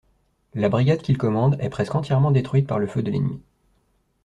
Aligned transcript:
La 0.55 0.67
brigade 0.67 1.03
qu'il 1.03 1.15
commande 1.19 1.57
est 1.59 1.69
presque 1.69 1.93
entièrement 1.93 2.31
détruite 2.31 2.65
par 2.65 2.79
le 2.79 2.87
feu 2.87 3.03
de 3.03 3.11
l'ennemi. 3.11 3.39